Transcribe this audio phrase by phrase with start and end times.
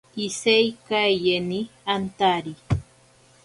[0.27, 1.59] Iseikaeyeni
[1.95, 2.53] antari.